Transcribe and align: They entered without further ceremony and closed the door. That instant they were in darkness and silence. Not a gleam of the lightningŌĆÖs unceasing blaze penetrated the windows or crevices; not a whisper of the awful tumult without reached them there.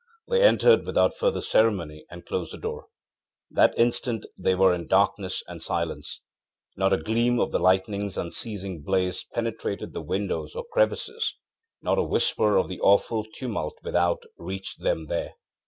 They 0.27 0.41
entered 0.41 0.83
without 0.87 1.15
further 1.15 1.41
ceremony 1.43 2.05
and 2.09 2.25
closed 2.25 2.51
the 2.53 2.57
door. 2.57 2.87
That 3.51 3.77
instant 3.77 4.25
they 4.35 4.55
were 4.55 4.73
in 4.73 4.87
darkness 4.87 5.43
and 5.47 5.61
silence. 5.61 6.21
Not 6.75 6.91
a 6.91 6.97
gleam 6.97 7.39
of 7.39 7.51
the 7.51 7.59
lightningŌĆÖs 7.59 8.17
unceasing 8.19 8.81
blaze 8.81 9.23
penetrated 9.31 9.93
the 9.93 10.01
windows 10.01 10.55
or 10.55 10.65
crevices; 10.65 11.35
not 11.83 11.99
a 11.99 12.03
whisper 12.03 12.57
of 12.57 12.67
the 12.67 12.79
awful 12.79 13.23
tumult 13.25 13.77
without 13.83 14.23
reached 14.39 14.79
them 14.81 15.05
there. 15.05 15.35